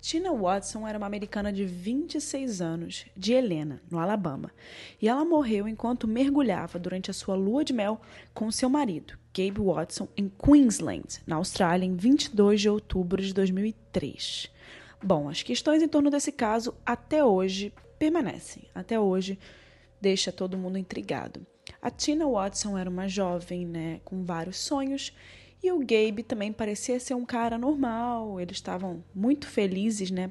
[0.00, 4.50] Tina Watson era uma americana de 26 anos, de Helena, no Alabama,
[5.00, 8.00] e ela morreu enquanto mergulhava durante a sua lua de mel
[8.32, 14.50] com seu marido, Gabe Watson, em Queensland, na Austrália, em 22 de outubro de 2003.
[15.02, 19.38] Bom, as questões em torno desse caso até hoje permanecem, até hoje
[20.00, 21.46] deixa todo mundo intrigado.
[21.80, 25.12] A Tina Watson era uma jovem, né, com vários sonhos
[25.62, 30.30] e o Gabe também parecia ser um cara normal, eles estavam muito felizes, né,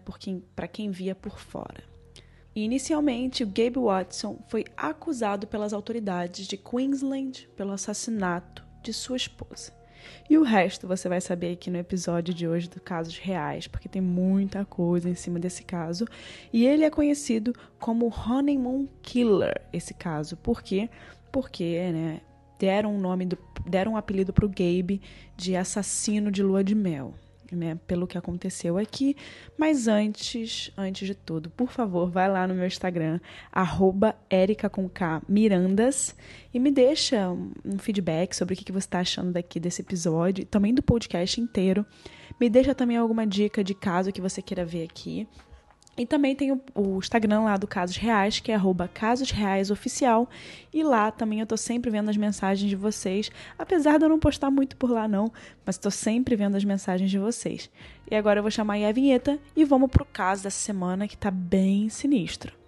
[0.56, 1.84] para quem via por fora.
[2.56, 9.72] Inicialmente, o Gabe Watson foi acusado pelas autoridades de Queensland pelo assassinato de sua esposa.
[10.30, 13.90] E o resto você vai saber aqui no episódio de hoje do Casos Reais, porque
[13.90, 16.06] tem muita coisa em cima desse caso.
[16.52, 20.36] E ele é conhecido como Honeymoon Killer, esse caso.
[20.38, 20.90] Por quê?
[21.32, 22.22] Porque, né,
[22.60, 25.02] deram um nome do, deram um apelido para o Gabe
[25.36, 27.14] de assassino de lua de mel.
[27.52, 29.16] Né, pelo que aconteceu aqui.
[29.58, 33.20] Mas antes, antes de tudo, por favor, vai lá no meu Instagram,
[33.52, 34.16] arroba
[35.28, 36.16] Mirandas,
[36.54, 37.32] e me deixa
[37.66, 41.84] um feedback sobre o que você está achando daqui desse episódio, também do podcast inteiro.
[42.40, 45.28] Me deixa também alguma dica de caso que você queira ver aqui.
[46.00, 49.70] E também tem o, o, Instagram lá do Casos Reais, que é arroba Casos Reais
[49.70, 50.30] Oficial.
[50.74, 53.30] E lá também eu tô sempre vendo as mensagens de vocês.
[53.58, 55.30] Apesar de eu não postar muito por lá, não,
[55.66, 57.70] mas estou sempre vendo as mensagens de vocês.
[58.10, 61.18] E agora eu vou chamar aí a vinheta e vamos pro caso dessa semana que
[61.18, 62.59] tá bem sinistro.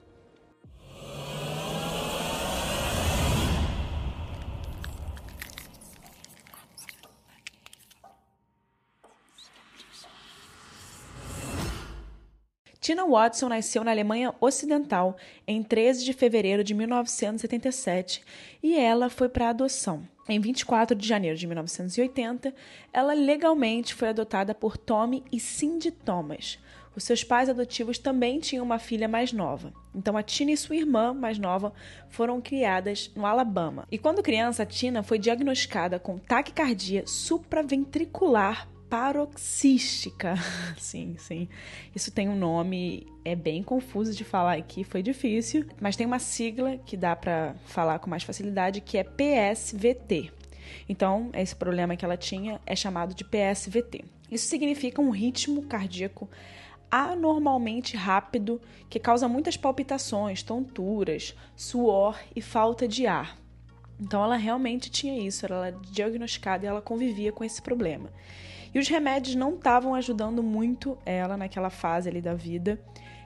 [12.81, 15.15] Tina Watson nasceu na Alemanha Ocidental
[15.47, 18.23] em 13 de fevereiro de 1977
[18.63, 20.01] e ela foi para adoção.
[20.27, 22.51] Em 24 de janeiro de 1980,
[22.91, 26.57] ela legalmente foi adotada por Tommy e Cindy Thomas.
[26.95, 29.72] Os seus pais adotivos também tinham uma filha mais nova.
[29.94, 31.72] Então a Tina e sua irmã mais nova
[32.09, 33.88] foram criadas no Alabama.
[33.91, 40.35] E quando criança, a Tina foi diagnosticada com taquicardia supraventricular paroxística.
[40.78, 41.47] sim, sim.
[41.96, 46.19] Isso tem um nome, é bem confuso de falar aqui, foi difícil, mas tem uma
[46.19, 50.34] sigla que dá para falar com mais facilidade, que é PSVT.
[50.90, 54.03] Então, esse problema que ela tinha é chamado de PSVT.
[54.30, 56.30] Isso significa um ritmo cardíaco
[56.91, 63.41] anormalmente rápido que causa muitas palpitações, tonturas, suor e falta de ar.
[64.01, 68.09] Então ela realmente tinha isso, ela era diagnosticada e ela convivia com esse problema.
[68.73, 72.79] E os remédios não estavam ajudando muito ela naquela fase ali da vida,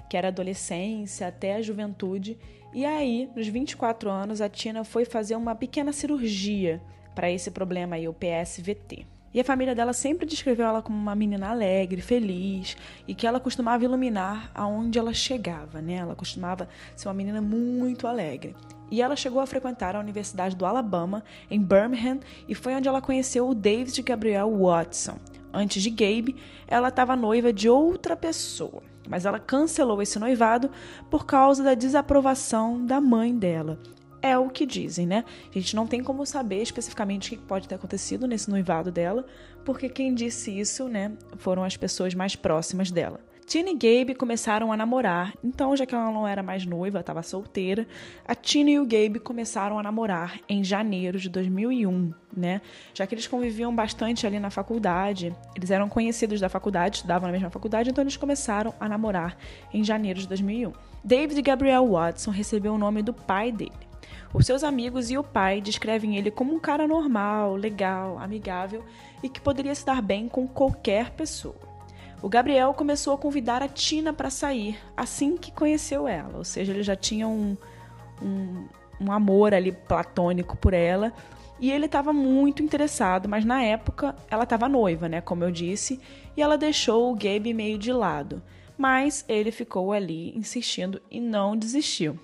[0.09, 2.37] que era adolescência até a juventude.
[2.73, 6.81] E aí, nos 24 anos, a Tina foi fazer uma pequena cirurgia
[7.13, 9.14] para esse problema aí, o PSVT.
[9.35, 13.37] E a família dela sempre descreveu ela como uma menina alegre, feliz e que ela
[13.37, 15.95] costumava iluminar aonde ela chegava, né?
[15.95, 18.55] Ela costumava ser uma menina muito alegre.
[18.89, 23.01] E ela chegou a frequentar a Universidade do Alabama, em Birmingham, e foi onde ela
[23.01, 25.19] conheceu o David Gabriel Watson.
[25.53, 30.71] Antes de Gabe, ela estava noiva de outra pessoa, mas ela cancelou esse noivado
[31.11, 33.77] por causa da desaprovação da mãe dela
[34.25, 35.23] é o que dizem, né?
[35.49, 39.25] A gente não tem como saber especificamente o que pode ter acontecido nesse noivado dela,
[39.63, 43.19] porque quem disse isso, né, foram as pessoas mais próximas dela.
[43.45, 47.21] Tina e Gabe começaram a namorar, então, já que ela não era mais noiva, estava
[47.21, 47.87] solteira,
[48.27, 52.59] a Tina e o Gabe começaram a namorar em janeiro de 2001, né?
[52.95, 57.33] Já que eles conviviam bastante ali na faculdade, eles eram conhecidos da faculdade, estudavam na
[57.33, 59.37] mesma faculdade, então eles começaram a namorar
[59.71, 60.73] em janeiro de 2001.
[61.03, 63.84] David Gabriel Watson recebeu o nome do pai dele.
[64.33, 68.83] Os seus amigos e o pai descrevem ele como um cara normal, legal, amigável
[69.23, 71.55] e que poderia se dar bem com qualquer pessoa.
[72.21, 76.71] O Gabriel começou a convidar a Tina para sair assim que conheceu ela, ou seja,
[76.71, 77.55] ele já tinha um,
[78.21, 78.65] um,
[78.99, 81.13] um amor ali platônico por ela
[81.59, 85.99] e ele estava muito interessado, mas na época ela estava noiva, né, como eu disse,
[86.35, 88.41] e ela deixou o Gabe meio de lado.
[88.77, 92.19] Mas ele ficou ali insistindo e não desistiu.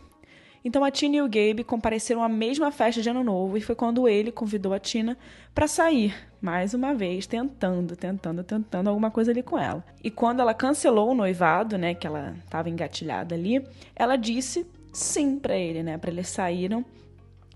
[0.64, 3.74] Então a Tina e o Gabe compareceram à mesma festa de Ano Novo e foi
[3.74, 5.18] quando ele convidou a Tina
[5.56, 9.84] para sair, mais uma vez, tentando, tentando, tentando alguma coisa ali com ela.
[10.04, 13.66] E quando ela cancelou o noivado, né, que ela estava engatilhada ali,
[13.96, 16.86] ela disse sim para ele, né, para eles saíram.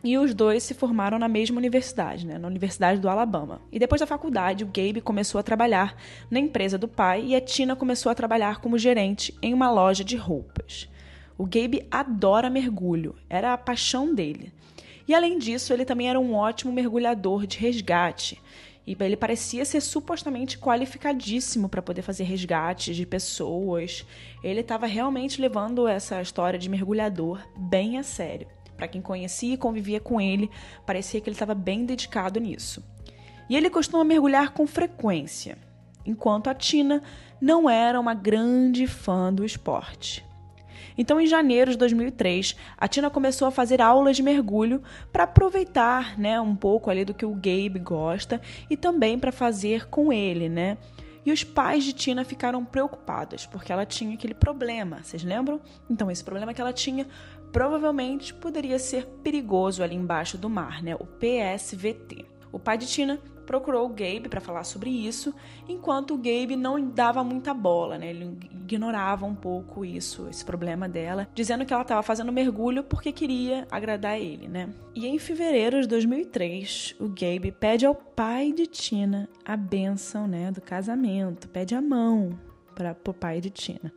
[0.04, 3.62] E os dois se formaram na mesma universidade, né, na Universidade do Alabama.
[3.72, 5.96] E depois da faculdade, o Gabe começou a trabalhar
[6.30, 10.04] na empresa do pai e a Tina começou a trabalhar como gerente em uma loja
[10.04, 10.88] de roupas.
[11.38, 14.54] O Gabe adora mergulho, era a paixão dele.
[15.08, 18.42] E além disso, ele também era um ótimo mergulhador de resgate.
[18.88, 24.06] E ele parecia ser supostamente qualificadíssimo para poder fazer resgates de pessoas.
[24.44, 28.48] Ele estava realmente levando essa história de mergulhador bem a sério.
[28.78, 30.50] Para quem conhecia e convivia com ele,
[30.86, 32.84] parecia que ele estava bem dedicado nisso.
[33.50, 35.58] E ele costuma mergulhar com frequência,
[36.06, 37.02] enquanto a Tina
[37.40, 40.25] não era uma grande fã do esporte.
[40.98, 44.82] Então, em janeiro de 2003, a Tina começou a fazer aulas de mergulho
[45.12, 49.88] para aproveitar, né, um pouco ali do que o Gabe gosta e também para fazer
[49.88, 50.78] com ele, né?
[51.26, 55.60] E os pais de Tina ficaram preocupados porque ela tinha aquele problema, vocês lembram?
[55.90, 57.08] Então, esse problema que ela tinha
[57.52, 60.96] provavelmente poderia ser perigoso ali embaixo do mar, né?
[60.96, 62.26] O PSVT.
[62.52, 65.34] O pai de Tina procurou o Gabe para falar sobre isso,
[65.68, 68.10] enquanto o Gabe não dava muita bola, né?
[68.10, 73.12] Ele ignorava um pouco isso, esse problema dela, dizendo que ela estava fazendo mergulho porque
[73.12, 74.70] queria agradar ele, né?
[74.94, 80.52] E em fevereiro de 2003, o Gabe pede ao pai de Tina a benção, né,
[80.52, 82.38] do casamento, pede a mão
[82.74, 83.94] para o pai de Tina.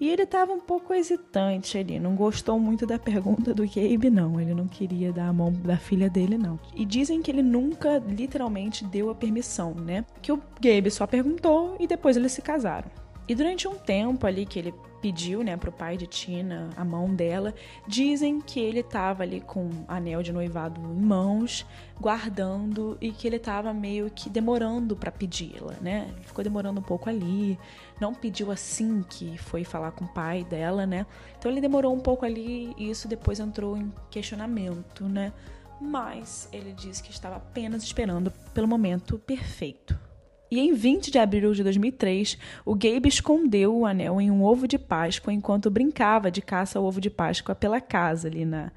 [0.00, 4.40] E ele estava um pouco hesitante ali, não gostou muito da pergunta do Gabe, não.
[4.40, 6.58] Ele não queria dar a mão da filha dele, não.
[6.74, 10.04] E dizem que ele nunca literalmente deu a permissão, né?
[10.20, 13.01] Que o Gabe só perguntou e depois eles se casaram.
[13.32, 17.14] E durante um tempo ali que ele pediu, né, pro pai de Tina a mão
[17.14, 17.54] dela,
[17.88, 21.64] dizem que ele estava ali com anel de noivado em mãos,
[21.98, 26.10] guardando e que ele estava meio que demorando para pedi-la, né?
[26.14, 27.58] Ele ficou demorando um pouco ali,
[27.98, 31.06] não pediu assim que foi falar com o pai dela, né?
[31.38, 35.32] Então ele demorou um pouco ali e isso depois entrou em questionamento, né?
[35.80, 40.11] Mas ele disse que estava apenas esperando pelo momento perfeito.
[40.52, 44.68] E em 20 de abril de 2003, o Gabe escondeu o anel em um ovo
[44.68, 48.70] de Páscoa enquanto brincava de caça ao ovo de Páscoa pela casa ali na,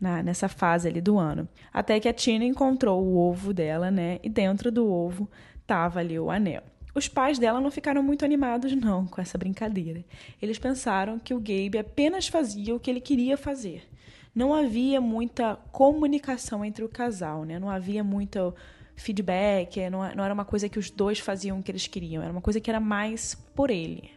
[0.00, 1.48] na, nessa fase ali do ano.
[1.72, 4.18] Até que a Tina encontrou o ovo dela, né?
[4.20, 5.30] E dentro do ovo
[5.64, 6.64] tava ali o anel.
[6.92, 10.04] Os pais dela não ficaram muito animados, não, com essa brincadeira.
[10.42, 13.84] Eles pensaram que o Gabe apenas fazia o que ele queria fazer.
[14.34, 17.60] Não havia muita comunicação entre o casal, né?
[17.60, 18.52] Não havia muito
[18.96, 22.22] feedback, é, não, não era uma coisa que os dois faziam o que eles queriam,
[22.22, 24.10] era uma coisa que era mais por ele.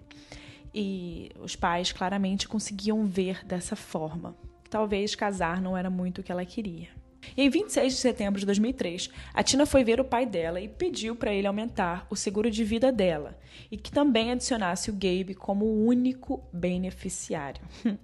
[0.74, 4.36] E os pais claramente conseguiam ver dessa forma.
[4.70, 6.90] Talvez casar não era muito o que ela queria.
[7.36, 10.68] E em 26 de setembro de 2003, a Tina foi ver o pai dela e
[10.68, 13.38] pediu para ele aumentar o seguro de vida dela
[13.72, 17.62] e que também adicionasse o Gabe como o único beneficiário.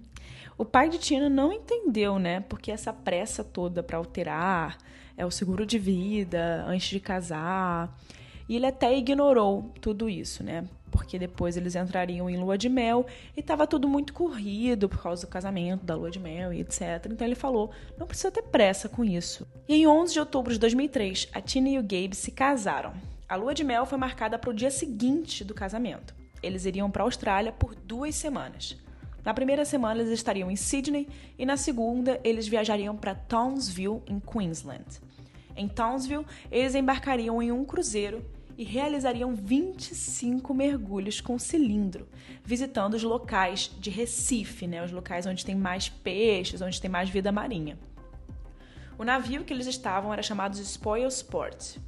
[0.56, 2.40] o pai de Tina não entendeu, né?
[2.40, 4.78] Porque essa pressa toda para alterar
[5.16, 7.96] é o seguro de vida antes de casar.
[8.48, 10.64] E ele até ignorou tudo isso, né?
[10.90, 13.06] Porque depois eles entrariam em lua de mel
[13.36, 17.06] e estava tudo muito corrido por causa do casamento, da lua de mel e etc.
[17.10, 19.46] Então ele falou: não precisa ter pressa com isso.
[19.68, 22.92] E em 11 de outubro de 2003, a Tina e o Gabe se casaram.
[23.28, 26.14] A lua de mel foi marcada para o dia seguinte do casamento.
[26.42, 28.76] Eles iriam para a Austrália por duas semanas.
[29.24, 31.08] Na primeira semana, eles estariam em Sydney
[31.38, 35.00] e na segunda, eles viajariam para Townsville, em Queensland.
[35.56, 38.24] Em Townsville, eles embarcariam em um cruzeiro
[38.56, 42.08] e realizariam 25 mergulhos com cilindro,
[42.44, 47.08] visitando os locais de Recife, né, os locais onde tem mais peixes, onde tem mais
[47.08, 47.78] vida marinha.
[48.98, 51.78] O navio que eles estavam era chamado de Spoil Sport.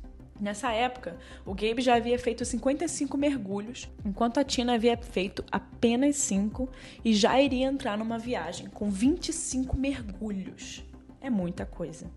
[0.45, 6.17] Nessa época, o Gabe já havia feito 55 mergulhos, enquanto a Tina havia feito apenas
[6.17, 6.69] 5
[7.03, 10.85] e já iria entrar numa viagem com 25 mergulhos.
[11.19, 12.11] É muita coisa.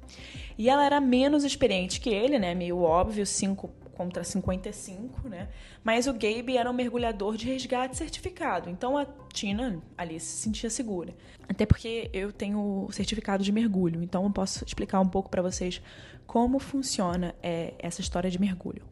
[0.58, 2.54] E ela era menos experiente que ele, né?
[2.54, 5.50] Meio óbvio, 5 contra 55, né?
[5.84, 8.70] Mas o Gabe era um mergulhador de resgate certificado.
[8.70, 11.16] Então a Tina ali se sentia segura.
[11.50, 15.42] Até porque eu tenho o certificado de mergulho, então eu posso explicar um pouco para
[15.42, 15.82] vocês
[16.28, 18.84] como funciona é, essa história de mergulho.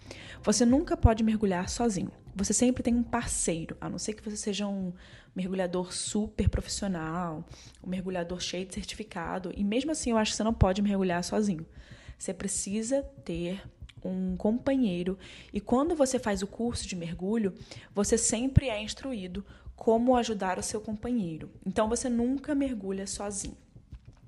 [0.41, 2.11] Você nunca pode mergulhar sozinho.
[2.33, 4.91] Você sempre tem um parceiro, a não ser que você seja um
[5.35, 7.45] mergulhador super profissional,
[7.83, 9.51] um mergulhador cheio de certificado.
[9.55, 11.65] E mesmo assim, eu acho que você não pode mergulhar sozinho.
[12.17, 13.61] Você precisa ter
[14.07, 15.17] um companheiro.
[15.53, 17.53] E quando você faz o curso de mergulho,
[17.93, 19.45] você sempre é instruído
[19.75, 21.49] como ajudar o seu companheiro.
[21.65, 23.57] Então você nunca mergulha sozinho.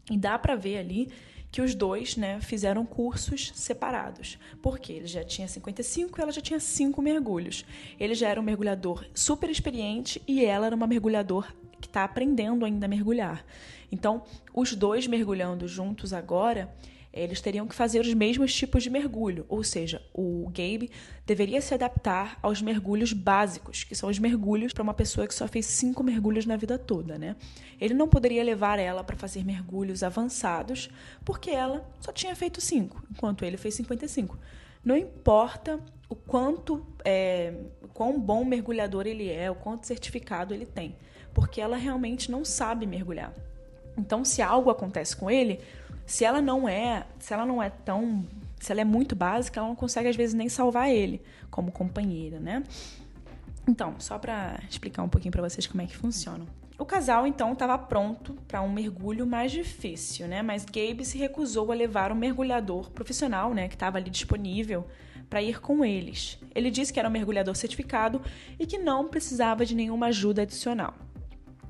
[0.10, 1.10] E dá para ver ali
[1.52, 4.38] que os dois né, fizeram cursos separados.
[4.62, 7.66] Porque ele já tinha 55 e ela já tinha 5 mergulhos.
[8.00, 12.66] Ele já era um mergulhador super experiente e ela era uma mergulhador que está aprendendo
[12.66, 13.46] ainda a mergulhar.
[13.92, 16.74] Então, os dois mergulhando juntos agora
[17.14, 20.92] eles teriam que fazer os mesmos tipos de mergulho, ou seja, o Gabe
[21.26, 25.48] deveria se adaptar aos mergulhos básicos, que são os mergulhos para uma pessoa que só
[25.48, 27.36] fez cinco mergulhos na vida toda, né?
[27.80, 30.90] Ele não poderia levar ela para fazer mergulhos avançados,
[31.26, 34.38] porque ela só tinha feito cinco, enquanto ele fez 55.
[34.84, 37.54] Não importa o quanto, é,
[37.94, 40.96] quão bom mergulhador ele é, o quanto certificado ele tem,
[41.34, 43.34] porque ela realmente não sabe mergulhar.
[43.98, 45.60] Então, se algo acontece com ele,
[46.08, 48.26] se ela não é, se ela não é tão,
[48.60, 51.22] se ela é muito básica, ela não consegue às vezes nem salvar ele
[51.52, 52.64] como companheira, né?
[53.68, 56.46] Então, só para explicar um pouquinho para vocês como é que funciona.
[56.80, 60.42] O casal então estava pronto para um mergulho mais difícil, né?
[60.42, 64.86] Mas Gabe se recusou a levar um mergulhador profissional, né, que estava ali disponível
[65.30, 66.40] para ir com eles.
[66.56, 68.22] Ele disse que era um mergulhador certificado
[68.58, 70.94] e que não precisava de nenhuma ajuda adicional.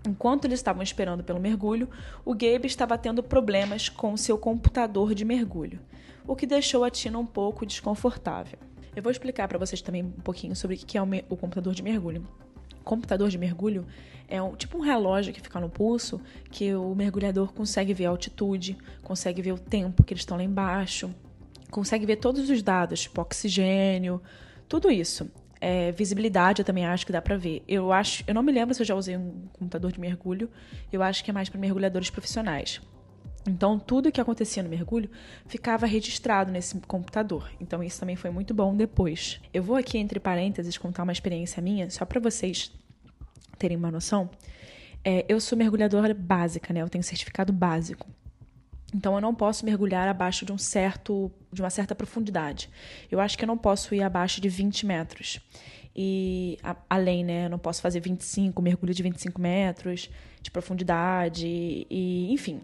[0.07, 1.89] Enquanto eles estavam esperando pelo mergulho,
[2.23, 5.81] o Gabe estava tendo problemas com seu computador de mergulho,
[6.25, 8.57] o que deixou a Tina um pouco desconfortável.
[8.95, 11.83] Eu vou explicar para vocês também um pouquinho sobre o que é o computador de
[11.83, 12.25] mergulho.
[12.85, 13.85] Computador de mergulho
[14.29, 18.09] é um, tipo um relógio que fica no pulso, que o mergulhador consegue ver a
[18.09, 21.13] altitude, consegue ver o tempo que eles estão lá embaixo,
[21.69, 24.21] consegue ver todos os dados, tipo oxigênio,
[24.69, 25.29] tudo isso.
[25.59, 27.63] É, visibilidade eu também acho que dá para ver.
[27.67, 30.49] Eu acho, eu não me lembro se eu já usei um computador de mergulho.
[30.91, 32.81] Eu acho que é mais para mergulhadores profissionais.
[33.47, 35.09] Então, tudo que acontecia no mergulho
[35.45, 37.49] ficava registrado nesse computador.
[37.61, 39.39] Então, isso também foi muito bom depois.
[39.53, 42.71] Eu vou aqui, entre parênteses, contar uma experiência minha, só para vocês
[43.57, 44.29] terem uma noção.
[45.03, 46.81] É, eu sou mergulhadora básica, né?
[46.81, 48.07] Eu tenho certificado básico.
[48.93, 52.69] Então eu não posso mergulhar abaixo de um certo, de uma certa profundidade.
[53.11, 55.39] Eu acho que eu não posso ir abaixo de 20 metros.
[55.95, 60.09] E a, além, né, eu não posso fazer 25, mergulho de 25 metros
[60.41, 62.61] de profundidade e, enfim.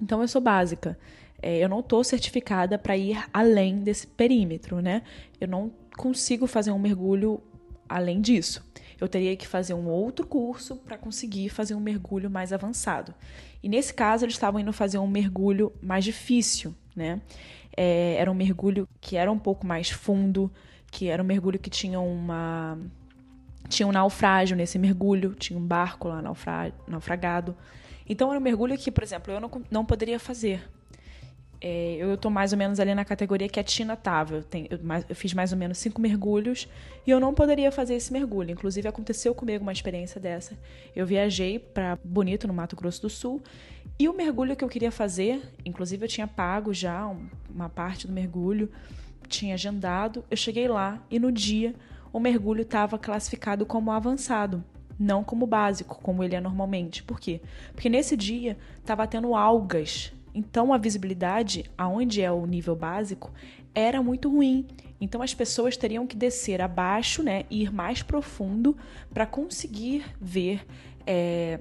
[0.00, 0.98] Então eu sou básica.
[1.40, 5.02] É, eu não estou certificada para ir além desse perímetro, né?
[5.40, 7.40] Eu não consigo fazer um mergulho
[7.88, 8.64] além disso.
[9.00, 13.14] Eu teria que fazer um outro curso para conseguir fazer um mergulho mais avançado.
[13.62, 17.20] E nesse caso, eles estavam indo fazer um mergulho mais difícil, né?
[17.76, 20.50] É, era um mergulho que era um pouco mais fundo,
[20.90, 22.78] que era um mergulho que tinha uma.
[23.68, 26.72] Tinha um naufrágio nesse mergulho, tinha um barco lá naufra...
[26.86, 27.56] naufragado.
[28.08, 30.62] Então era um mergulho que, por exemplo, eu não, não poderia fazer,
[31.60, 34.36] é, eu estou mais ou menos ali na categoria que a Tina estava.
[34.36, 36.68] Eu, eu, eu, fiz mais ou menos cinco mergulhos
[37.06, 38.50] e eu não poderia fazer esse mergulho.
[38.50, 40.56] Inclusive, aconteceu comigo uma experiência dessa.
[40.94, 43.42] Eu viajei para Bonito, no Mato Grosso do Sul,
[43.98, 47.12] e o mergulho que eu queria fazer, inclusive eu tinha pago já
[47.52, 48.70] uma parte do mergulho,
[49.26, 50.24] tinha agendado.
[50.30, 51.74] Eu cheguei lá e no dia
[52.12, 54.64] o mergulho estava classificado como avançado
[54.98, 57.04] não como básico, como ele é normalmente.
[57.04, 57.40] Por quê?
[57.72, 63.32] Porque nesse dia estava tendo algas então a visibilidade, aonde é o nível básico,
[63.74, 64.68] era muito ruim.
[65.00, 68.76] Então as pessoas teriam que descer abaixo, né, ir mais profundo
[69.12, 70.64] para conseguir ver
[71.04, 71.58] é,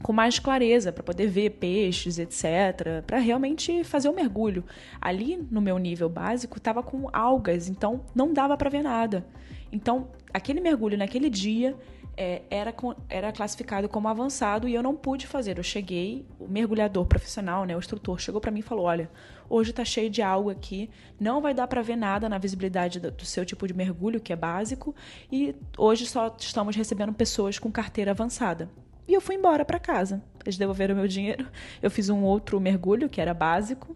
[0.00, 4.64] com mais clareza, para poder ver peixes, etc., para realmente fazer o mergulho.
[5.00, 9.26] Ali no meu nível básico estava com algas, então não dava para ver nada.
[9.72, 11.76] Então aquele mergulho naquele dia
[12.16, 12.74] é, era,
[13.08, 15.58] era classificado como avançado e eu não pude fazer.
[15.58, 19.10] Eu cheguei, o mergulhador profissional, né, o instrutor, chegou para mim e falou: Olha,
[19.48, 23.10] hoje está cheio de algo aqui, não vai dar para ver nada na visibilidade do,
[23.10, 24.94] do, seu tipo de mergulho, que é básico,
[25.30, 28.70] e hoje só estamos recebendo pessoas com carteira avançada.
[29.06, 30.22] E eu fui embora para casa.
[30.44, 31.46] Eles devolveram meu dinheiro.
[31.82, 33.94] Eu fiz um outro mergulho, que era básico,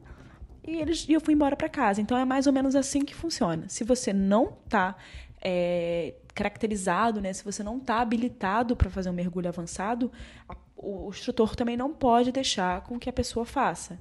[0.67, 2.01] e, eles, e eu fui embora para casa.
[2.01, 3.67] Então é mais ou menos assim que funciona.
[3.69, 4.97] Se você não está
[5.43, 7.33] é, caracterizado, né?
[7.33, 10.13] Se você não está habilitado para fazer um mergulho avançado,
[10.77, 13.99] o instrutor também não pode deixar com que a pessoa faça.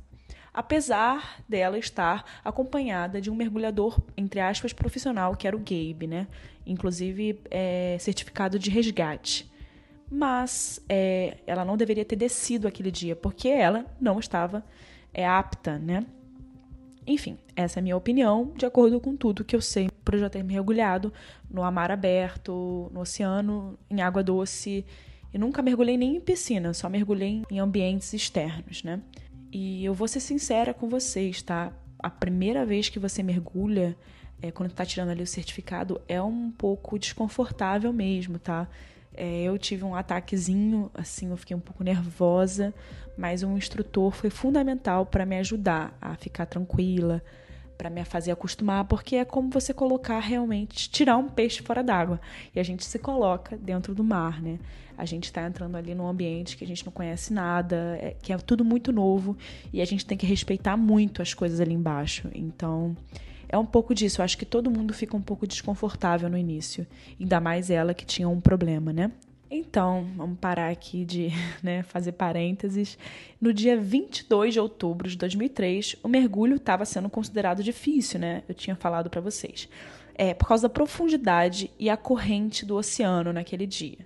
[0.53, 6.27] Apesar dela estar acompanhada de um mergulhador, entre aspas, profissional, que era o Gabe, né?
[6.65, 9.51] Inclusive é, certificado de resgate.
[10.09, 14.63] Mas é, ela não deveria ter descido aquele dia, porque ela não estava
[15.11, 16.05] é, apta, né?
[17.07, 20.29] Enfim, essa é a minha opinião, de acordo com tudo que eu sei por já
[20.29, 21.13] ter mergulhado
[21.49, 24.85] no mar aberto, no oceano, em água doce.
[25.33, 29.01] E nunca mergulhei nem em piscina, só mergulhei em ambientes externos, né?
[29.51, 31.71] E eu vou ser sincera com vocês, tá?
[31.99, 33.97] A primeira vez que você mergulha,
[34.41, 38.67] é, quando tá tirando ali o certificado, é um pouco desconfortável mesmo, tá?
[39.17, 42.73] É, eu tive um ataquezinho, assim, eu fiquei um pouco nervosa,
[43.17, 47.23] mas um instrutor foi fundamental para me ajudar a ficar tranquila,
[47.77, 52.21] para me fazer acostumar, porque é como você colocar realmente, tirar um peixe fora d'água.
[52.55, 54.59] E a gente se coloca dentro do mar, né?
[54.97, 58.33] A gente está entrando ali num ambiente que a gente não conhece nada, é, que
[58.33, 59.37] é tudo muito novo
[59.71, 62.27] e a gente tem que respeitar muito as coisas ali embaixo.
[62.33, 62.95] Então,
[63.49, 64.21] é um pouco disso.
[64.21, 66.85] Eu acho que todo mundo fica um pouco desconfortável no início,
[67.19, 69.11] ainda mais ela que tinha um problema, né?
[69.49, 71.29] Então, vamos parar aqui de
[71.63, 72.97] né, fazer parênteses.
[73.39, 78.43] No dia 22 de outubro de 2003, o mergulho estava sendo considerado difícil, né?
[78.47, 79.69] Eu tinha falado para vocês.
[80.15, 83.99] É, por causa da profundidade e a corrente do oceano naquele dia.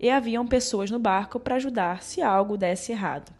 [0.00, 3.32] E haviam pessoas no barco para ajudar se algo desse errado.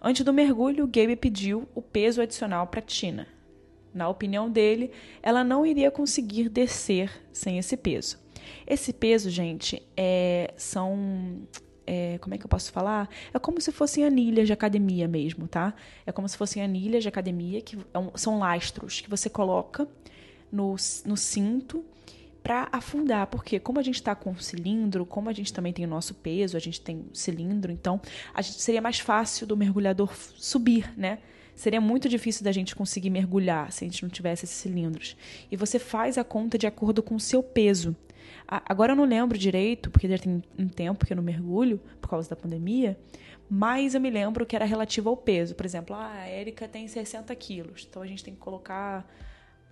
[0.00, 3.26] Antes do mergulho, Gabe pediu o peso adicional para Tina.
[3.96, 4.90] Na opinião dele,
[5.22, 8.18] ela não iria conseguir descer sem esse peso.
[8.66, 11.48] Esse peso, gente, é, são.
[11.86, 13.08] É, como é que eu posso falar?
[13.32, 15.72] É como se fossem anilhas de academia mesmo, tá?
[16.04, 17.80] É como se fossem anilhas de academia, que é
[18.16, 19.88] são lastros que você coloca
[20.52, 21.84] no, no cinto
[22.42, 25.88] para afundar, porque como a gente está com cilindro, como a gente também tem o
[25.88, 28.00] nosso peso, a gente tem cilindro, então
[28.34, 31.18] a gente, seria mais fácil do mergulhador subir, né?
[31.56, 35.16] Seria muito difícil da gente conseguir mergulhar se a gente não tivesse esses cilindros.
[35.50, 37.96] E você faz a conta de acordo com o seu peso.
[38.46, 42.10] Agora eu não lembro direito, porque já tem um tempo que eu não mergulho, por
[42.10, 42.96] causa da pandemia,
[43.48, 45.54] mas eu me lembro que era relativo ao peso.
[45.54, 49.08] Por exemplo, ah, a Érica tem 60 quilos, então a gente tem que colocar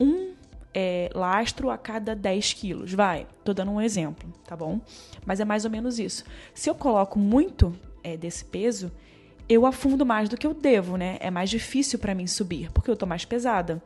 [0.00, 0.34] um
[0.72, 2.92] é, lastro a cada 10 quilos.
[2.92, 4.80] Vai, tô dando um exemplo, tá bom?
[5.24, 6.24] Mas é mais ou menos isso.
[6.52, 7.72] Se eu coloco muito
[8.02, 8.90] é, desse peso,
[9.48, 11.18] eu afundo mais do que eu devo, né?
[11.20, 13.82] É mais difícil para mim subir, porque eu tô mais pesada.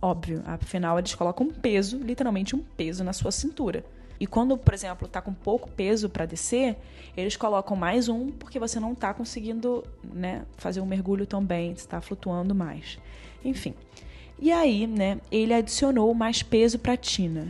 [0.00, 3.84] Óbvio, afinal eles colocam um peso, literalmente um peso na sua cintura.
[4.18, 6.76] E quando, por exemplo, tá com pouco peso para descer,
[7.16, 11.72] eles colocam mais um porque você não tá conseguindo, né, fazer um mergulho tão bem,
[11.72, 12.98] está flutuando mais.
[13.44, 13.74] Enfim.
[14.38, 17.48] E aí, né, ele adicionou mais peso para Tina,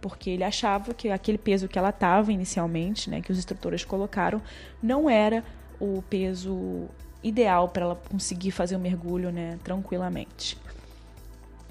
[0.00, 4.40] porque ele achava que aquele peso que ela tava inicialmente, né, que os instrutores colocaram,
[4.82, 5.44] não era
[5.80, 6.86] o peso
[7.22, 10.56] ideal para ela conseguir fazer o mergulho, né, tranquilamente.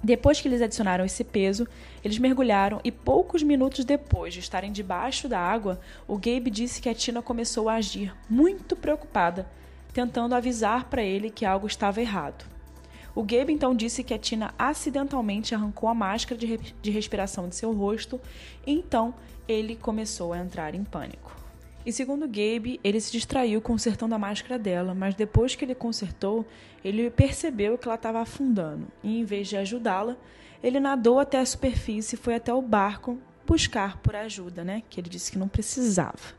[0.04, 1.68] Depois que eles adicionaram esse peso,
[2.04, 6.90] eles mergulharam e poucos minutos depois de estarem debaixo da água, o Gabe disse que
[6.90, 9.48] a Tina começou a agir muito preocupada,
[9.94, 12.46] tentando avisar para ele que algo estava errado.
[13.16, 17.56] O Gabe então disse que a Tina acidentalmente arrancou a máscara de, de respiração de
[17.56, 18.22] seu rosto
[18.66, 19.16] e então
[19.48, 21.27] ele começou a entrar em pânico.
[21.88, 26.46] E segundo Gabe, ele se distraiu consertando a máscara dela, mas depois que ele consertou,
[26.84, 28.90] ele percebeu que ela estava afundando.
[29.02, 30.18] E em vez de ajudá-la,
[30.62, 34.84] ele nadou até a superfície e foi até o barco buscar por ajuda, né?
[34.90, 36.36] Que ele disse que não precisava.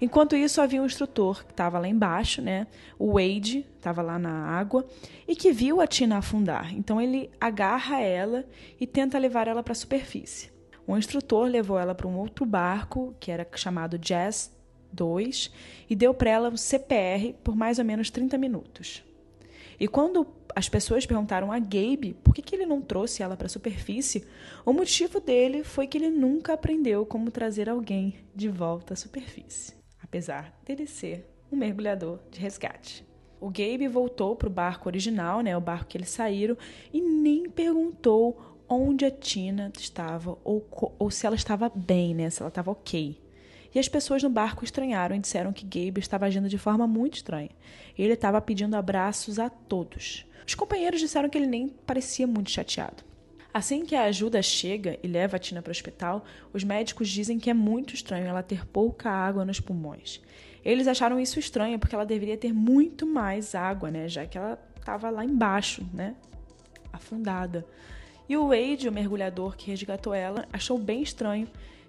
[0.00, 2.66] Enquanto isso, havia um instrutor que estava lá embaixo, né?
[2.98, 4.86] O Wade estava lá na água
[5.28, 6.74] e que viu a Tina afundar.
[6.74, 8.42] Então ele agarra ela
[8.80, 10.50] e tenta levar ela para a superfície.
[10.86, 14.56] O instrutor levou ela para um outro barco, que era chamado Jazz
[14.92, 15.50] 2
[15.88, 19.02] e deu para ela um CPR por mais ou menos 30 minutos.
[19.80, 23.46] E quando as pessoas perguntaram a Gabe por que, que ele não trouxe ela para
[23.46, 24.24] a superfície,
[24.64, 29.74] o motivo dele foi que ele nunca aprendeu como trazer alguém de volta à superfície,
[30.02, 33.06] apesar dele ser um mergulhador de resgate.
[33.40, 36.56] O Gabe voltou para o barco original, né, o barco que eles saíram,
[36.92, 40.66] e nem perguntou onde a Tina estava ou,
[40.98, 43.27] ou se ela estava bem, né, se ela estava ok.
[43.74, 47.16] E as pessoas no barco estranharam e disseram que Gabe estava agindo de forma muito
[47.16, 47.50] estranha.
[47.96, 50.24] Ele estava pedindo abraços a todos.
[50.46, 53.04] Os companheiros disseram que ele nem parecia muito chateado.
[53.52, 57.38] Assim que a ajuda chega e leva a Tina para o hospital, os médicos dizem
[57.38, 60.20] que é muito estranho ela ter pouca água nos pulmões.
[60.64, 64.58] Eles acharam isso estranho porque ela deveria ter muito mais água, né, já que ela
[64.76, 66.14] estava lá embaixo, né,
[66.92, 67.66] afundada.
[68.28, 71.48] E o Wade, o mergulhador que resgatou ela, achou bem estranho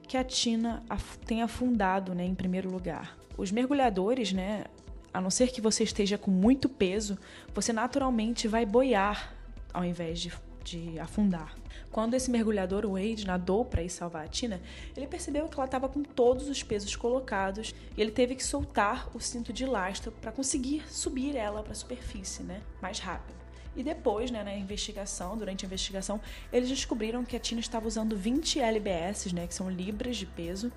[0.10, 0.84] que a Tina
[1.24, 3.16] tem afundado né, em primeiro lugar.
[3.38, 4.66] Os mergulhadores, né,
[5.14, 7.16] a não ser que você esteja com muito peso,
[7.54, 9.36] você naturalmente vai boiar
[9.72, 11.56] ao invés de, de afundar.
[11.92, 14.60] Quando esse mergulhador, Wade, nadou para ir salvar a Tina,
[14.98, 19.08] ele percebeu que ela estava com todos os pesos colocados e ele teve que soltar
[19.14, 23.39] o cinto de lastro para conseguir subir ela para a superfície, né, mais rápido.
[23.80, 26.20] E depois, né, na investigação, durante a investigação,
[26.52, 30.70] eles descobriram que a Tina estava usando 20 lbs, né, que são libras de peso,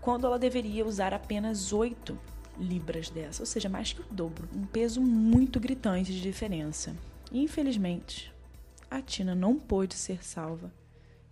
[0.00, 2.18] quando ela deveria usar apenas 8
[2.58, 4.48] libras dessa, ou seja, mais que o dobro.
[4.52, 6.96] Um peso muito gritante de diferença.
[7.30, 8.34] Infelizmente,
[8.90, 10.74] a Tina não pôde ser salva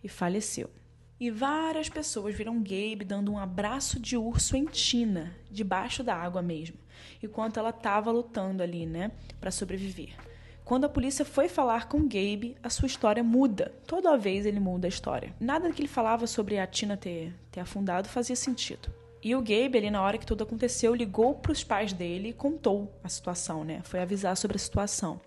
[0.05, 0.71] e faleceu.
[1.19, 6.41] E várias pessoas viram Gabe dando um abraço de urso em Tina, debaixo da água
[6.41, 6.77] mesmo,
[7.21, 10.28] enquanto ela estava lutando ali, né, para sobreviver.
[10.69, 13.73] Quando a polícia foi falar com Gabe, a sua história muda.
[13.87, 15.35] Toda vez ele muda a história.
[15.41, 18.93] Nada que ele falava sobre a Tina ter, ter afundado fazia sentido.
[19.23, 22.33] E o Gabe, ali na hora que tudo aconteceu, ligou para os pais dele e
[22.35, 23.81] contou a situação, né?
[23.83, 25.19] Foi avisar sobre a situação.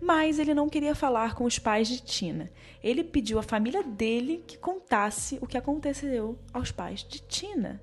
[0.00, 2.50] Mas ele não queria falar com os pais de Tina.
[2.82, 7.80] Ele pediu à família dele que contasse o que aconteceu aos pais de Tina.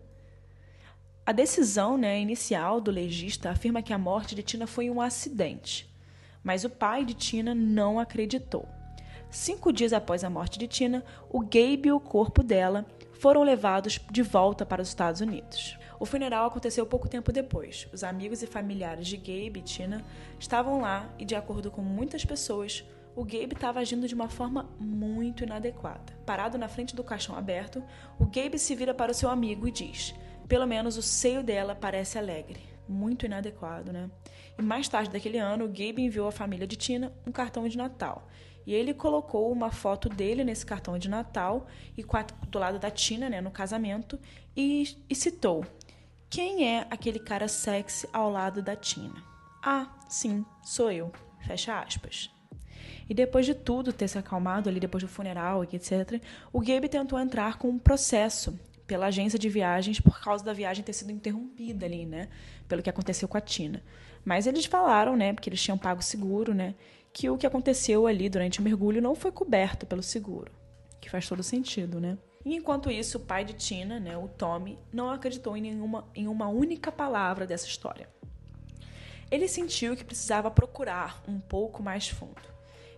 [1.26, 5.95] A decisão né, inicial do legista afirma que a morte de Tina foi um acidente
[6.46, 8.70] mas o pai de Tina não acreditou.
[9.32, 12.86] Cinco dias após a morte de Tina, o Gabe e o corpo dela
[13.20, 15.78] foram levados de volta para os Estados Unidos.
[16.00, 17.88] O funeral aconteceu pouco tempo depois.
[17.92, 20.06] Os amigos e familiares de Gabe e Tina
[20.40, 24.70] estavam lá e, de acordo com muitas pessoas, o Gabe estava agindo de uma forma
[24.80, 26.14] muito inadequada.
[26.26, 27.84] Parado na frente do caixão aberto,
[28.20, 30.14] o Gabe se vira para o seu amigo e diz:
[30.48, 32.60] Pelo menos o seio dela parece alegre.
[32.88, 34.10] Muito inadequado, né?
[34.58, 38.28] E mais tarde daquele ano, Gabe enviou à família de Tina um cartão de Natal.
[38.66, 42.04] E ele colocou uma foto dele nesse cartão de Natal e
[42.48, 44.20] do lado da Tina, né, no casamento,
[44.56, 45.64] e, e citou:
[46.30, 49.24] Quem é aquele cara sexy ao lado da Tina?
[49.64, 51.12] Ah, sim, sou eu.
[51.46, 52.32] Fecha aspas.
[53.08, 56.20] E depois de tudo ter se acalmado ali, depois do funeral e etc.,
[56.52, 60.84] o Gabe tentou entrar com um processo pela agência de viagens por causa da viagem
[60.84, 62.30] ter sido interrompida ali, né?
[62.68, 63.84] Pelo que aconteceu com a Tina.
[64.26, 66.74] Mas eles falaram, né, porque eles tinham pago seguro, né,
[67.14, 70.52] que o que aconteceu ali durante o mergulho não foi coberto pelo seguro,
[71.00, 72.18] que faz todo sentido, né?
[72.44, 76.28] E enquanto isso, o pai de Tina, né, o Tommy, não acreditou em nenhuma em
[76.28, 78.10] uma única palavra dessa história.
[79.32, 82.42] Ele sentiu que precisava procurar um pouco mais fundo.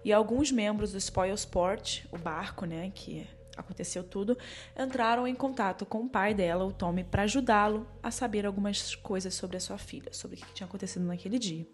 [0.03, 3.27] E alguns membros do Spoil Sport, o barco, né, que
[3.57, 4.37] aconteceu tudo,
[4.77, 9.33] entraram em contato com o pai dela, o Tommy, para ajudá-lo a saber algumas coisas
[9.33, 11.67] sobre a sua filha, sobre o que tinha acontecido naquele dia.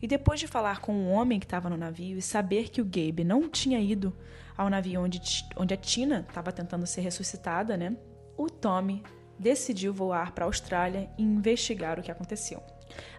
[0.00, 2.84] E depois de falar com o homem que estava no navio e saber que o
[2.84, 4.14] Gabe não tinha ido
[4.56, 5.20] ao navio onde,
[5.56, 7.96] onde a Tina estava tentando ser ressuscitada, né?
[8.36, 9.02] O Tommy
[9.38, 12.62] decidiu voar para a Austrália e investigar o que aconteceu.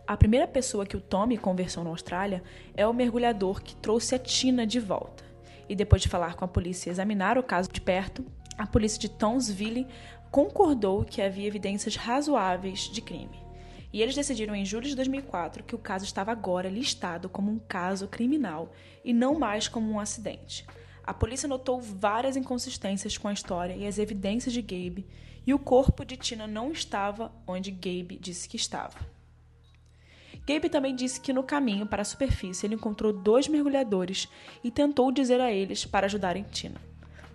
[0.06, 2.44] A primeira pessoa que o Tommy conversou na Austrália
[2.76, 5.27] é o mergulhador que trouxe a Tina de volta
[5.70, 8.26] e depois de falar com a polícia e examinar o caso de perto,
[8.58, 9.88] a polícia de Townsville
[10.32, 13.40] concordou que havia evidências razoáveis de crime.
[13.92, 17.60] E eles decidiram em julho de 2004 que o caso estava agora listado como um
[17.60, 18.72] caso criminal
[19.04, 20.66] e não mais como um acidente.
[21.04, 25.08] A polícia notou várias inconsistências com a história e as evidências de Gabe,
[25.46, 29.17] e o corpo de Tina não estava onde Gabe disse que estava.
[30.48, 34.30] Gabe também disse que no caminho para a superfície ele encontrou dois mergulhadores
[34.64, 36.80] e tentou dizer a eles para ajudarem Tina.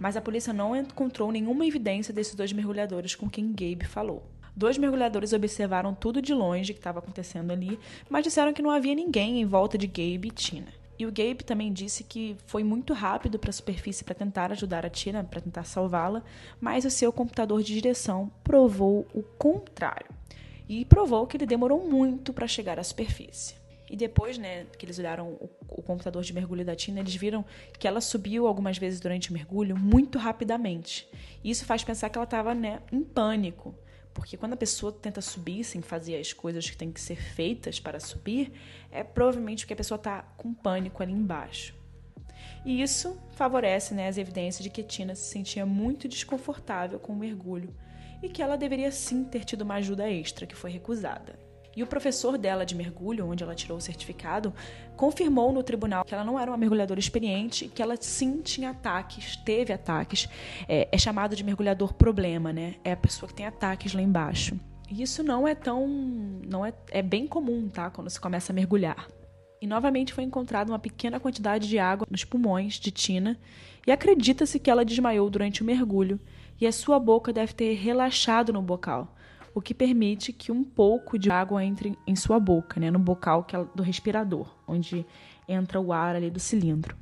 [0.01, 4.27] Mas a polícia não encontrou nenhuma evidência desses dois mergulhadores com quem Gabe falou.
[4.57, 8.95] Dois mergulhadores observaram tudo de longe que estava acontecendo ali, mas disseram que não havia
[8.95, 10.73] ninguém em volta de Gabe e Tina.
[10.99, 14.87] E o Gabe também disse que foi muito rápido para a superfície para tentar ajudar
[14.87, 16.23] a Tina, para tentar salvá-la,
[16.59, 20.07] mas o seu computador de direção provou o contrário
[20.81, 23.55] e provou que ele demorou muito para chegar à superfície.
[23.91, 27.45] E depois, né, que eles olharam o, o, computador de mergulho da Tina, eles viram
[27.79, 31.07] que ela subiu algumas vezes durante o mergulho muito rapidamente.
[31.45, 33.75] E isso faz pensar que ela estava, né, em pânico.
[34.15, 37.79] Porque quando a pessoa tenta subir sem fazer as coisas que têm que ser feitas
[37.79, 38.53] para subir,
[38.91, 41.75] é provavelmente porque a pessoa está com pânico ali embaixo.
[42.65, 47.17] E isso favorece né, as evidências de que Tina se sentia muito desconfortável com o
[47.17, 47.75] mergulho
[48.23, 51.39] e que ela deveria sim ter tido uma ajuda extra, que foi recusada.
[51.75, 54.53] E o professor dela de mergulho, onde ela tirou o certificado,
[54.95, 59.37] confirmou no tribunal que ela não era uma mergulhadora experiente, que ela sim tinha ataques,
[59.37, 60.29] teve ataques.
[60.69, 62.75] É, é chamado de mergulhador problema, né?
[62.85, 64.59] É a pessoa que tem ataques lá embaixo.
[64.91, 65.89] E isso não é tão.
[65.89, 67.89] não é, é bem comum, tá?
[67.89, 69.09] Quando se começa a mergulhar.
[69.59, 73.39] E novamente foi encontrada uma pequena quantidade de água nos pulmões de Tina,
[73.87, 76.21] e acredita-se que ela desmaiou durante o mergulho
[76.63, 79.17] e a sua boca deve ter relaxado no bocal,
[79.53, 83.45] o que permite que um pouco de água entre em sua boca, né, no bocal
[83.53, 85.05] é do respirador, onde
[85.49, 86.97] entra o ar ali do cilindro.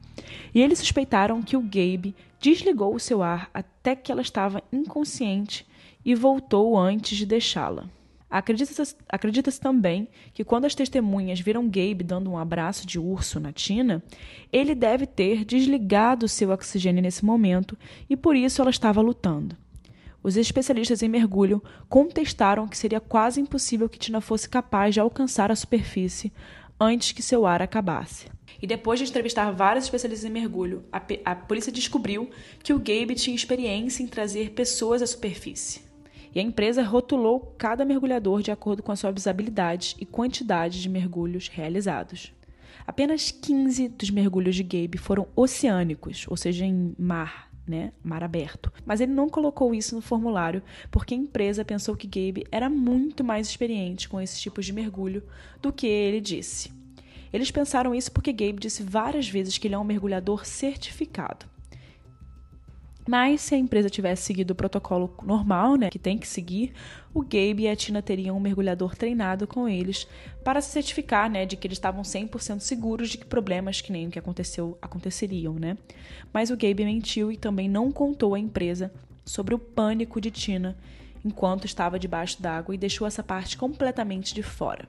[0.55, 5.67] E eles suspeitaram que o Gabe desligou o seu ar até que ela estava inconsciente
[6.03, 7.85] e voltou antes de deixá-la.
[8.31, 13.53] Acredita-se acredita também que quando as testemunhas viram Gabe dando um abraço de urso na
[13.53, 14.01] Tina,
[14.53, 17.77] ele deve ter desligado seu oxigênio nesse momento
[18.09, 19.57] e por isso ela estava lutando.
[20.23, 25.51] Os especialistas em mergulho contestaram que seria quase impossível que Tina fosse capaz de alcançar
[25.51, 26.33] a superfície
[26.79, 28.27] antes que seu ar acabasse.
[28.63, 32.31] E depois de entrevistar vários especialistas em mergulho, a, a polícia descobriu
[32.63, 35.90] que o Gabe tinha experiência em trazer pessoas à superfície
[36.35, 40.89] e a empresa rotulou cada mergulhador de acordo com as suas habilidades e quantidade de
[40.89, 42.33] mergulhos realizados.
[42.87, 48.73] Apenas 15 dos mergulhos de Gabe foram oceânicos, ou seja, em mar, né, mar aberto.
[48.85, 53.23] Mas ele não colocou isso no formulário porque a empresa pensou que Gabe era muito
[53.23, 55.23] mais experiente com esses tipos de mergulho
[55.61, 56.73] do que ele disse.
[57.33, 61.47] Eles pensaram isso porque Gabe disse várias vezes que ele é um mergulhador certificado.
[63.11, 66.73] Mas se a empresa tivesse seguido o protocolo normal, né, que tem que seguir,
[67.13, 70.07] o Gabe e a Tina teriam um mergulhador treinado com eles
[70.45, 74.07] para se certificar, né, de que eles estavam 100% seguros de que problemas que nem
[74.07, 75.77] o que aconteceu aconteceriam, né?
[76.33, 78.93] Mas o Gabe mentiu e também não contou à empresa
[79.25, 80.79] sobre o pânico de Tina
[81.25, 84.89] enquanto estava debaixo d'água e deixou essa parte completamente de fora.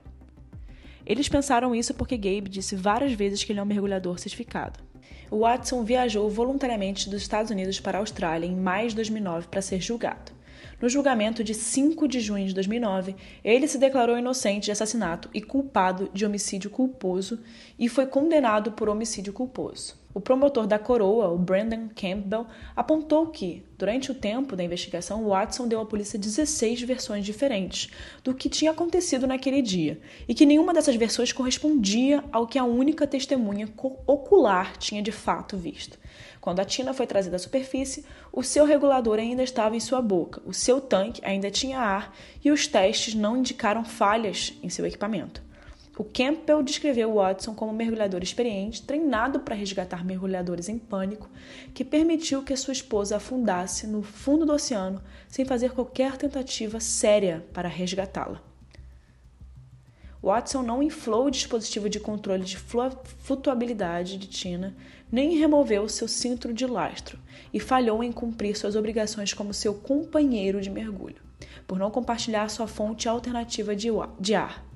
[1.03, 4.90] Eles pensaram isso porque Gabe disse várias vezes que ele é um mergulhador certificado.
[5.31, 9.79] Watson viajou voluntariamente dos Estados Unidos para a Austrália em maio de 2009 para ser
[9.79, 10.31] julgado.
[10.81, 15.39] No julgamento de 5 de junho de 2009, ele se declarou inocente de assassinato e
[15.39, 17.39] culpado de homicídio culposo
[17.77, 20.00] e foi condenado por homicídio culposo.
[20.13, 22.45] O promotor da coroa, o Brandon Campbell,
[22.75, 27.89] apontou que, durante o tempo da investigação, Watson deu à polícia 16 versões diferentes
[28.23, 32.65] do que tinha acontecido naquele dia e que nenhuma dessas versões correspondia ao que a
[32.65, 33.69] única testemunha
[34.05, 35.97] ocular tinha de fato visto.
[36.41, 40.41] Quando a Tina foi trazida à superfície, o seu regulador ainda estava em sua boca,
[40.45, 45.50] o seu tanque ainda tinha ar e os testes não indicaram falhas em seu equipamento.
[45.97, 51.29] O Campbell descreveu Watson como um mergulhador experiente, treinado para resgatar mergulhadores em pânico,
[51.73, 57.45] que permitiu que sua esposa afundasse no fundo do oceano sem fazer qualquer tentativa séria
[57.53, 58.41] para resgatá-la.
[60.23, 64.75] Watson não inflou o dispositivo de controle de flutuabilidade de Tina,
[65.11, 67.19] nem removeu seu cinto de lastro
[67.53, 71.21] e falhou em cumprir suas obrigações como seu companheiro de mergulho,
[71.67, 74.70] por não compartilhar sua fonte alternativa de ar.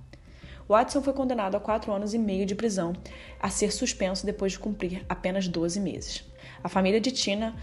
[0.67, 2.93] Watson foi condenado a quatro anos e meio de prisão,
[3.39, 6.23] a ser suspenso depois de cumprir apenas 12 meses.
[6.63, 7.55] A família de Tina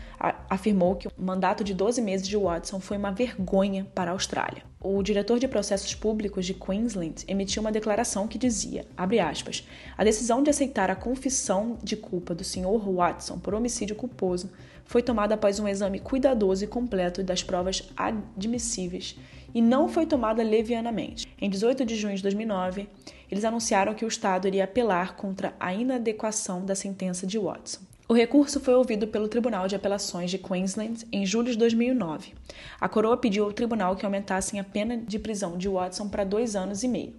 [0.48, 4.62] afirmou que o mandato de 12 meses de Watson foi uma vergonha para a Austrália.
[4.80, 9.66] O diretor de processos públicos de Queensland emitiu uma declaração que dizia, aspas,
[9.98, 12.78] a decisão de aceitar a confissão de culpa do Sr.
[12.78, 14.50] Watson por homicídio culposo
[14.84, 19.16] foi tomada após um exame cuidadoso e completo das provas admissíveis
[19.54, 21.26] e não foi tomada levianamente.
[21.40, 22.88] Em 18 de junho de 2009,
[23.30, 27.80] eles anunciaram que o Estado iria apelar contra a inadequação da sentença de Watson.
[28.08, 32.34] O recurso foi ouvido pelo Tribunal de Apelações de Queensland em julho de 2009.
[32.78, 36.54] A coroa pediu ao tribunal que aumentassem a pena de prisão de Watson para dois
[36.54, 37.14] anos e meio.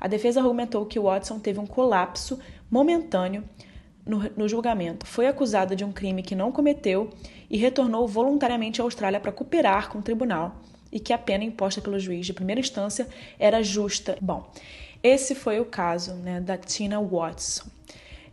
[0.00, 2.38] A defesa argumentou que Watson teve um colapso
[2.70, 3.42] momentâneo
[4.06, 5.06] no, no, julgamento.
[5.06, 7.10] Foi acusado de um crime que não cometeu
[7.50, 10.60] e retornou voluntariamente à Austrália para cooperar com o tribunal
[10.92, 13.06] e que a pena imposta pelo juiz de primeira instância
[13.38, 14.16] era justa.
[14.20, 14.50] Bom,
[15.02, 17.64] esse foi o caso né, da Tina Watson.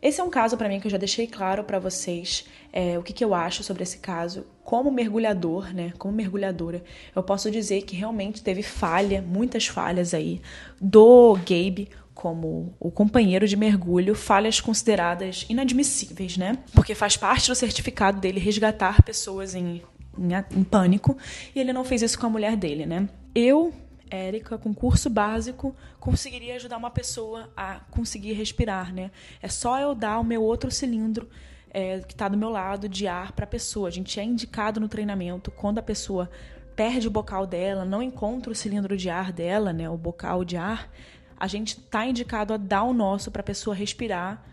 [0.02, 3.02] Esse é um caso para mim que eu já deixei claro para vocês é, o
[3.02, 4.46] que, que eu acho sobre esse caso.
[4.64, 5.94] Como mergulhador, né?
[5.98, 6.84] Como mergulhadora,
[7.16, 10.42] eu posso dizer que realmente teve falha, muitas falhas aí
[10.80, 16.58] do Gabe como o companheiro de mergulho, falhas consideradas inadmissíveis, né?
[16.74, 19.82] Porque faz parte do certificado dele resgatar pessoas em
[20.18, 21.18] em, em pânico,
[21.54, 23.08] e ele não fez isso com a mulher dele, né?
[23.34, 23.74] Eu,
[24.10, 29.12] Érica, com curso básico, conseguiria ajudar uma pessoa a conseguir respirar, né?
[29.42, 31.30] É só eu dar o meu outro cilindro
[31.70, 33.88] é, que está do meu lado de ar para a pessoa.
[33.90, 36.30] A gente é indicado no treinamento quando a pessoa
[36.76, 40.58] perde o bocal dela, não encontra o cilindro de ar dela, né, o bocal de
[40.58, 40.92] ar,
[41.38, 44.44] a gente está indicado a dar o nosso para a pessoa respirar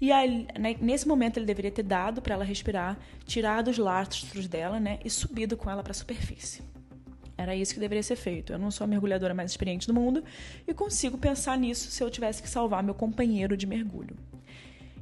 [0.00, 4.46] e aí, né, nesse momento ele deveria ter dado para ela respirar, tirado os lastros
[4.46, 6.62] dela, né, e subido com ela para a superfície.
[7.36, 8.52] Era isso que deveria ser feito.
[8.52, 10.24] Eu não sou a mergulhadora mais experiente do mundo
[10.66, 14.16] e consigo pensar nisso se eu tivesse que salvar meu companheiro de mergulho.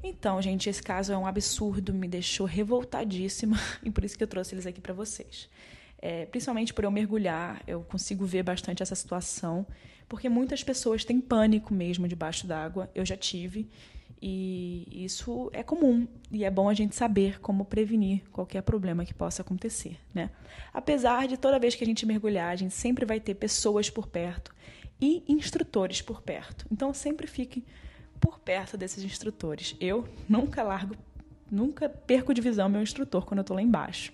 [0.02, 4.28] Então, gente, esse caso é um absurdo, me deixou revoltadíssima e por isso que eu
[4.28, 5.48] trouxe eles aqui para vocês.
[5.98, 9.66] É, principalmente por eu mergulhar, eu consigo ver bastante essa situação,
[10.06, 12.90] porque muitas pessoas têm pânico mesmo debaixo d'água.
[12.94, 13.66] Eu já tive
[14.20, 19.12] e isso é comum e é bom a gente saber como prevenir qualquer problema que
[19.12, 20.31] possa acontecer, né?
[20.72, 24.07] Apesar de toda vez que a gente mergulhar, a gente sempre vai ter pessoas por
[24.07, 24.55] perto
[25.00, 26.66] e instrutores por perto.
[26.70, 27.64] Então sempre fique
[28.18, 29.76] por perto desses instrutores.
[29.81, 30.96] Eu nunca largo,
[31.50, 34.12] nunca perco de visão meu instrutor quando eu estou lá embaixo.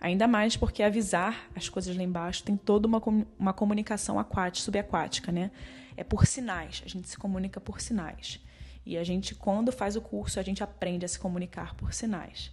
[0.00, 3.00] Ainda mais porque avisar as coisas lá embaixo tem toda uma,
[3.38, 5.50] uma comunicação aquática, subaquática, né?
[5.96, 8.40] É por sinais, a gente se comunica por sinais.
[8.88, 12.50] E a gente, quando faz o curso, a gente aprende a se comunicar por sinais.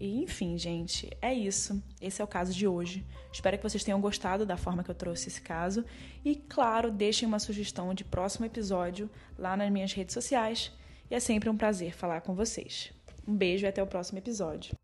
[0.00, 1.80] E, enfim, gente, é isso.
[2.00, 3.06] Esse é o caso de hoje.
[3.32, 5.84] Espero que vocês tenham gostado da forma que eu trouxe esse caso.
[6.24, 10.72] E, claro, deixem uma sugestão de próximo episódio lá nas minhas redes sociais.
[11.08, 12.92] e é sempre um prazer falar com vocês.
[13.24, 14.74] Um beijo e até o próximo episódio.